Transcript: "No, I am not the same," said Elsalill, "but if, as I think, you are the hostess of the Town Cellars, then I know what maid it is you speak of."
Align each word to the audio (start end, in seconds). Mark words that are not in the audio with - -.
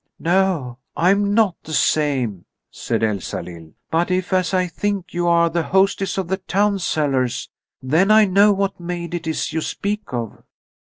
"No, 0.17 0.79
I 0.97 1.11
am 1.11 1.31
not 1.35 1.57
the 1.61 1.73
same," 1.75 2.45
said 2.71 3.03
Elsalill, 3.03 3.73
"but 3.91 4.09
if, 4.09 4.33
as 4.33 4.51
I 4.51 4.65
think, 4.65 5.13
you 5.13 5.27
are 5.27 5.47
the 5.47 5.61
hostess 5.61 6.17
of 6.17 6.27
the 6.27 6.37
Town 6.37 6.79
Cellars, 6.79 7.51
then 7.83 8.09
I 8.09 8.25
know 8.25 8.51
what 8.51 8.79
maid 8.79 9.13
it 9.13 9.27
is 9.27 9.53
you 9.53 9.61
speak 9.61 10.11
of." 10.11 10.41